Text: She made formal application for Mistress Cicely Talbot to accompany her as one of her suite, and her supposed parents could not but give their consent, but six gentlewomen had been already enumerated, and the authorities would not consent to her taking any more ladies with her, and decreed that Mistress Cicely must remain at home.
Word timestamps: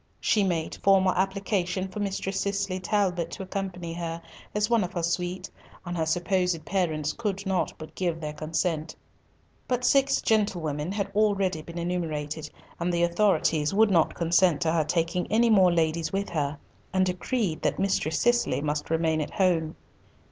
She 0.19 0.43
made 0.43 0.79
formal 0.81 1.13
application 1.13 1.87
for 1.87 1.99
Mistress 1.99 2.39
Cicely 2.41 2.79
Talbot 2.79 3.29
to 3.29 3.43
accompany 3.43 3.93
her 3.93 4.19
as 4.55 4.67
one 4.67 4.83
of 4.83 4.93
her 4.93 5.03
suite, 5.03 5.47
and 5.85 5.95
her 5.95 6.07
supposed 6.07 6.65
parents 6.65 7.13
could 7.13 7.45
not 7.45 7.71
but 7.77 7.93
give 7.93 8.19
their 8.19 8.33
consent, 8.33 8.95
but 9.67 9.83
six 9.85 10.19
gentlewomen 10.19 10.91
had 10.91 11.13
been 11.13 11.21
already 11.21 11.63
enumerated, 11.67 12.49
and 12.79 12.91
the 12.91 13.03
authorities 13.03 13.75
would 13.75 13.91
not 13.91 14.15
consent 14.15 14.59
to 14.61 14.71
her 14.71 14.83
taking 14.85 15.31
any 15.31 15.51
more 15.51 15.71
ladies 15.71 16.11
with 16.11 16.29
her, 16.29 16.57
and 16.91 17.05
decreed 17.05 17.61
that 17.61 17.77
Mistress 17.77 18.19
Cicely 18.19 18.59
must 18.59 18.89
remain 18.89 19.21
at 19.21 19.29
home. 19.35 19.75